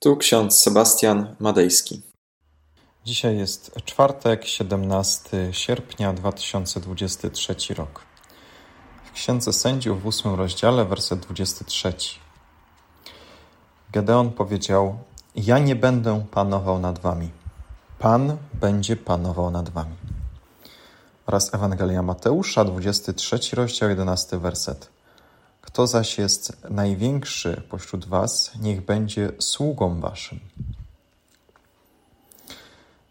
[0.00, 2.02] Tu ksiądz Sebastian Madejski.
[3.04, 8.00] Dzisiaj jest czwartek, 17 sierpnia 2023 rok.
[9.04, 11.92] W Księdze Sędziów w ósmym rozdziale, werset 23.
[13.92, 14.98] Gedeon powiedział:
[15.34, 17.30] Ja nie będę panował nad wami.
[17.98, 19.96] Pan będzie panował nad wami.
[21.26, 24.97] Oraz Ewangelia Mateusza, 23 rozdział, 11 werset.
[25.68, 30.40] Kto zaś jest największy pośród was, niech będzie sługą waszym.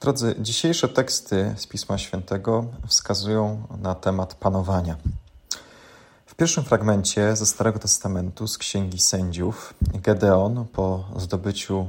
[0.00, 4.96] Drodzy, dzisiejsze teksty z Pisma Świętego wskazują na temat panowania.
[6.26, 11.88] W pierwszym fragmencie ze Starego Testamentu, z Księgi Sędziów, Gedeon po zdobyciu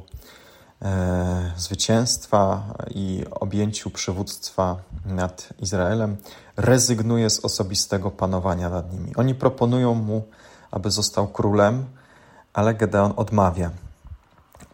[0.81, 6.17] e, zwycięstwa i objęciu przywództwa nad Izraelem
[6.57, 9.15] rezygnuje z osobistego panowania nad nimi.
[9.15, 10.23] Oni proponują mu
[10.71, 11.85] aby został królem,
[12.53, 13.71] ale Gedeon odmawia.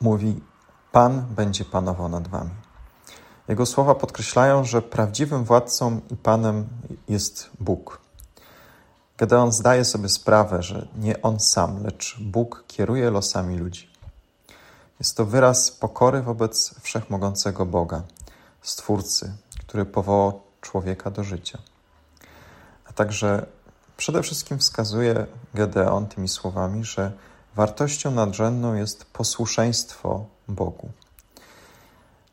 [0.02, 0.42] Mówi:
[0.92, 2.52] Pan będzie panował nad wami.
[3.48, 6.68] Jego słowa podkreślają, że prawdziwym władcą i panem
[7.10, 8.02] jest Bóg.
[9.18, 13.90] Gedeon zdaje sobie sprawę, że nie on sam, lecz Bóg kieruje losami ludzi.
[15.00, 18.02] Jest to wyraz pokory wobec wszechmogącego Boga,
[18.62, 21.60] Stwórcy, który powołał człowieka do życia,
[22.86, 23.46] a także
[23.98, 27.12] Przede wszystkim wskazuje Gedeon tymi słowami, że
[27.56, 30.90] wartością nadrzędną jest posłuszeństwo Bogu.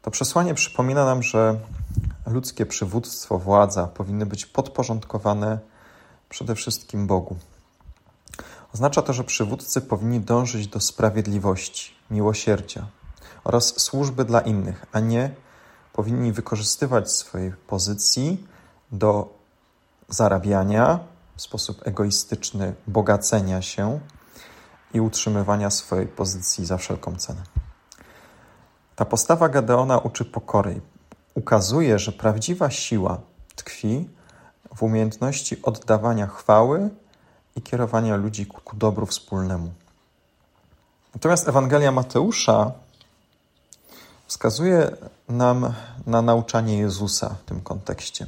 [0.02, 1.58] To przesłanie przypomina nam, że
[2.26, 5.58] ludzkie przywództwo, władza powinny być podporządkowane
[6.28, 7.36] przede wszystkim Bogu.
[8.74, 12.86] Oznacza to, że przywódcy powinni dążyć do sprawiedliwości, miłosierdzia
[13.44, 15.30] oraz służby dla innych, a nie
[15.92, 18.46] powinni wykorzystywać swojej pozycji
[18.92, 19.38] do
[20.08, 24.00] zarabiania, w sposób egoistyczny bogacenia się
[24.94, 27.42] i utrzymywania swojej pozycji za wszelką cenę.
[28.96, 30.80] Ta postawa Gedeona uczy pokory.
[31.34, 33.20] Ukazuje, że prawdziwa siła
[33.54, 34.08] tkwi
[34.74, 36.90] w umiejętności oddawania chwały
[37.56, 39.72] i kierowania ludzi ku dobru wspólnemu.
[41.14, 42.72] Natomiast Ewangelia Mateusza
[44.26, 44.96] wskazuje
[45.28, 45.74] nam
[46.06, 48.26] na nauczanie Jezusa w tym kontekście.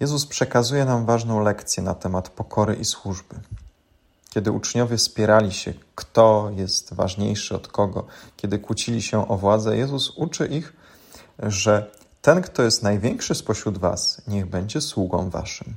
[0.00, 3.34] Jezus przekazuje nam ważną lekcję na temat pokory i służby.
[4.30, 8.06] Kiedy uczniowie spierali się, kto jest ważniejszy od kogo,
[8.36, 10.72] kiedy kłócili się o władzę, Jezus uczy ich,
[11.38, 11.90] że
[12.22, 15.74] ten, kto jest największy spośród Was, niech będzie sługą Waszym.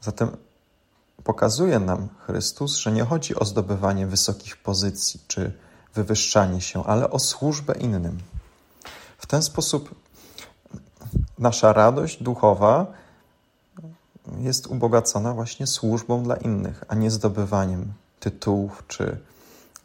[0.00, 0.36] Zatem
[1.24, 5.52] pokazuje nam Chrystus, że nie chodzi o zdobywanie wysokich pozycji czy
[5.94, 8.18] wywyższanie się, ale o służbę innym.
[9.18, 9.94] W ten sposób
[11.38, 12.86] nasza radość duchowa
[14.38, 19.18] jest ubogacona właśnie służbą dla innych, a nie zdobywaniem tytułów czy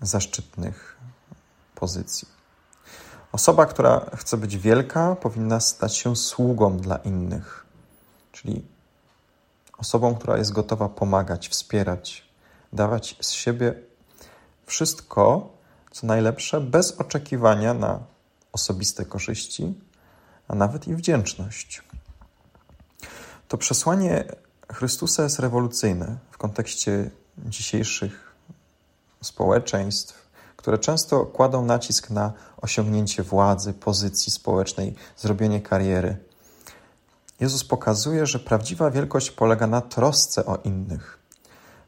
[0.01, 0.97] zaszczytnych
[1.75, 2.27] pozycji.
[3.31, 7.65] Osoba, która chce być wielka, powinna stać się sługą dla innych,
[8.31, 8.65] czyli
[9.77, 12.29] osobą, która jest gotowa pomagać, wspierać,
[12.73, 13.73] dawać z siebie
[14.65, 15.49] wszystko,
[15.91, 17.99] co najlepsze, bez oczekiwania na
[18.51, 19.73] osobiste korzyści,
[20.49, 21.83] a nawet i wdzięczność.
[23.47, 24.23] To przesłanie
[24.73, 28.35] Chrystusa jest rewolucyjne w kontekście dzisiejszych
[29.21, 36.17] społeczeństw, które często kładą nacisk na osiągnięcie władzy, pozycji społecznej, zrobienie kariery.
[37.39, 41.19] Jezus pokazuje, że prawdziwa wielkość polega na trosce o innych.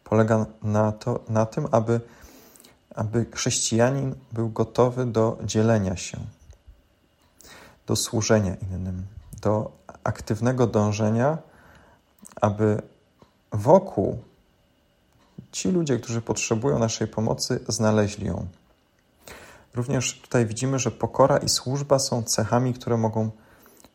[0.04, 2.02] Polega na, to, na tym, aby,
[2.96, 6.18] aby chrześcijanin był gotowy do dzielenia się,
[7.92, 9.06] do służenia innym,
[9.42, 9.72] do
[10.04, 11.38] aktywnego dążenia,
[12.42, 12.82] aby
[13.52, 14.18] wokół
[15.52, 18.48] ci ludzie, którzy potrzebują naszej pomocy, znaleźli ją.
[19.74, 23.32] Również tutaj widzimy, że pokora i służba są cechami, które mogą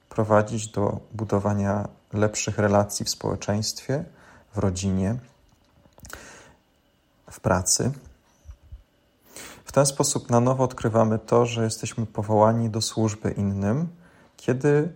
[0.08, 4.04] prowadzić do budowania lepszych relacji w społeczeństwie,
[4.54, 5.16] w rodzinie,
[7.30, 7.92] w pracy.
[9.66, 13.88] W ten sposób na nowo odkrywamy to, że jesteśmy powołani do służby innym,
[14.36, 14.92] kiedy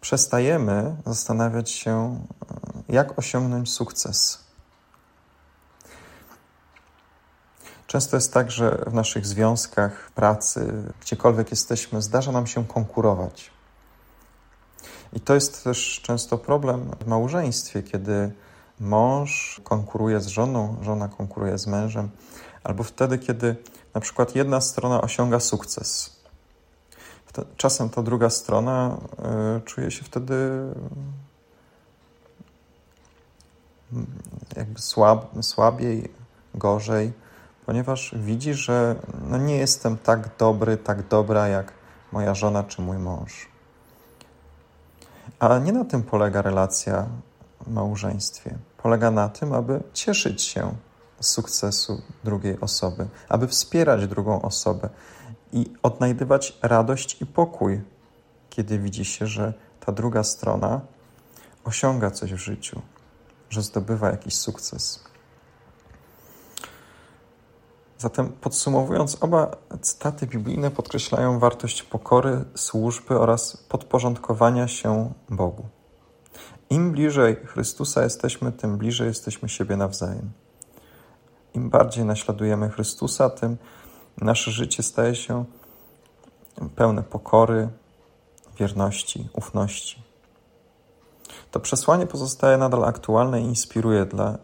[0.00, 2.20] przestajemy zastanawiać się,
[2.88, 4.44] jak osiągnąć sukces.
[7.86, 13.50] Często jest tak, że w naszych związkach, pracy, gdziekolwiek jesteśmy, zdarza nam się konkurować.
[15.12, 18.32] I to jest też często problem w małżeństwie, kiedy
[18.80, 22.10] mąż konkuruje z żoną, żona konkuruje z mężem
[22.64, 23.56] albo wtedy, kiedy
[23.94, 26.16] na przykład jedna strona osiąga sukces.
[27.56, 28.96] Czasem ta druga strona
[29.56, 30.34] y, czuje się wtedy
[33.92, 34.06] mm,
[34.56, 36.12] jakby słab, słabiej,
[36.54, 37.12] gorzej,
[37.66, 38.96] ponieważ widzi, że
[39.28, 41.72] no nie jestem tak dobry, tak dobra jak
[42.12, 43.48] moja żona czy mój mąż.
[45.38, 47.06] Ale nie na tym polega relacja
[47.66, 48.54] w małżeństwie.
[48.76, 50.74] Polega na tym, aby cieszyć się
[51.22, 54.88] sukcesu drugiej osoby, aby wspierać drugą osobę
[55.52, 57.80] i odnajdywać radość i pokój,
[58.50, 60.80] kiedy widzi się, że ta druga strona
[61.64, 62.82] osiąga coś w życiu,
[63.50, 65.04] że zdobywa jakiś sukces.
[67.98, 75.64] Zatem podsumowując, oba cytaty biblijne podkreślają wartość pokory, służby oraz podporządkowania się Bogu.
[76.70, 80.30] Im bliżej Chrystusa jesteśmy, tym bliżej jesteśmy siebie nawzajem.
[81.54, 83.56] Im bardziej naśladujemy Chrystusa, tym
[84.20, 85.44] nasze życie staje się
[86.76, 87.68] pełne pokory,
[88.58, 90.02] wierności, ufności.
[91.50, 94.38] To przesłanie pozostaje nadal aktualne i inspiruje dla,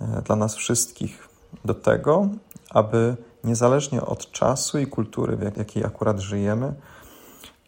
[0.00, 1.28] e, dla nas wszystkich
[1.64, 2.28] do tego,
[2.70, 6.74] aby niezależnie od czasu i kultury, w jakiej akurat żyjemy,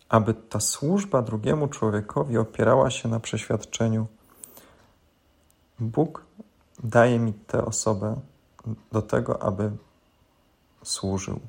[0.08, 4.06] aby ta służba drugiemu człowiekowi opierała się na przeświadczeniu:
[5.78, 6.24] Bóg
[6.82, 8.20] daje mi tę osobę
[8.92, 9.70] do tego, aby
[10.82, 11.40] służył,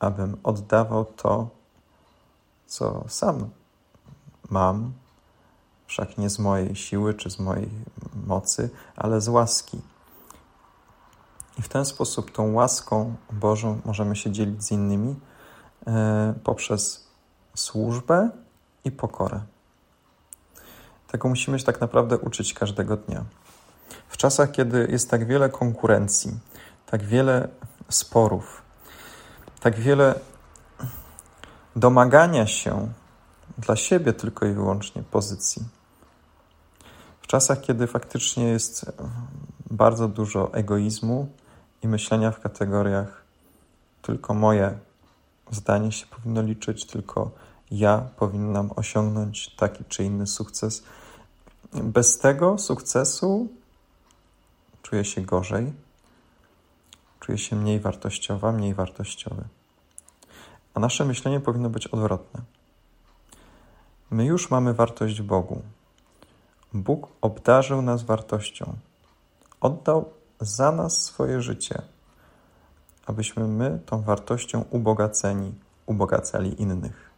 [0.00, 1.48] abym oddawał to,
[2.66, 3.50] co sam
[4.50, 4.92] mam,
[5.86, 7.70] wszak nie z mojej siły czy z mojej
[8.26, 9.80] mocy, ale z łaski.
[11.58, 15.14] I w ten sposób tą łaską Bożą możemy się dzielić z innymi
[15.86, 17.06] e, poprzez
[17.54, 18.30] służbę
[18.84, 19.40] i pokorę.
[21.08, 23.24] Tego musimy się tak naprawdę uczyć każdego dnia.
[24.16, 26.38] W czasach, kiedy jest tak wiele konkurencji,
[26.86, 27.48] tak wiele
[27.88, 28.62] sporów,
[29.60, 30.20] tak wiele
[31.76, 32.88] domagania się
[33.58, 35.62] dla siebie tylko i wyłącznie pozycji.
[37.22, 38.92] W czasach, kiedy faktycznie jest
[39.70, 41.28] bardzo dużo egoizmu
[41.82, 43.22] i myślenia w kategoriach
[44.02, 44.78] tylko moje
[45.50, 47.30] zdanie się powinno liczyć, tylko
[47.70, 50.82] ja powinnam osiągnąć taki czy inny sukces.
[51.72, 53.48] Bez tego sukcesu
[54.86, 55.72] czuję się gorzej,
[57.20, 59.44] czuję się mniej wartościowa, mniej wartościowy.
[60.74, 62.40] A nasze myślenie powinno być odwrotne.
[64.10, 65.62] My już mamy wartość Bogu.
[66.72, 68.76] Bóg obdarzył nas wartością.
[69.60, 71.82] Oddał za nas swoje życie,
[73.06, 75.54] abyśmy my tą wartością ubogaceni
[75.86, 77.10] ubogacali innych.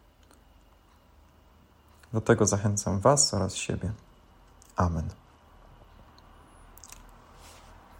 [2.12, 3.92] Do tego zachęcam Was oraz siebie.
[4.76, 5.27] Amen.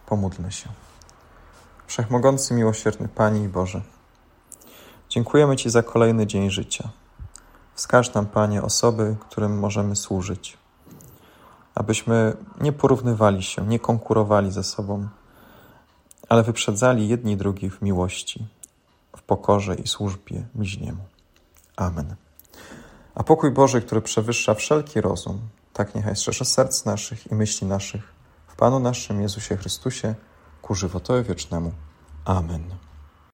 [0.09, 0.69] Pomódlmy się.
[1.87, 3.83] Wszechmogący, miłosierny Panie i Boże,
[5.09, 6.89] dziękujemy Ci za kolejny dzień życia.
[7.75, 10.59] Wskaż nam, Panie, osoby, którym możemy służyć,
[11.75, 15.09] abyśmy nie porównywali się, nie konkurowali ze sobą,
[16.29, 18.47] ale wyprzedzali jedni drugich w miłości,
[19.17, 21.03] w pokorze i służbie bliźniemu.
[21.77, 22.15] Amen.
[23.15, 25.41] A pokój Boży, który przewyższa wszelki rozum,
[25.73, 28.18] tak niechaj strzeże serc naszych i myśli naszych
[28.59, 30.15] Panu naszym Jezusie Chrystusie
[30.63, 31.73] ku żywotowi wiecznemu.
[32.25, 32.88] Amen.